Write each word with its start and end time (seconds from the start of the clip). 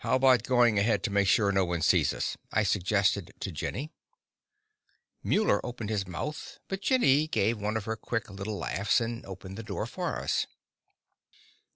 "How 0.03 0.15
about 0.15 0.41
going 0.41 0.79
ahead 0.79 1.03
to 1.03 1.11
make 1.11 1.27
sure 1.27 1.51
no 1.51 1.63
one 1.63 1.83
sees 1.83 2.11
us?" 2.11 2.35
I 2.51 2.63
suggested 2.63 3.35
to 3.39 3.51
Jenny. 3.51 3.91
Muller 5.21 5.63
opened 5.63 5.91
his 5.91 6.07
mouth, 6.07 6.57
but 6.67 6.81
Jenny 6.81 7.27
gave 7.27 7.59
one 7.59 7.77
of 7.77 7.85
her 7.85 7.95
quick 7.97 8.27
little 8.27 8.57
laughs 8.57 8.99
and 8.99 9.23
opened 9.27 9.57
the 9.57 9.61
door 9.61 9.85
for 9.85 10.15
us. 10.17 10.47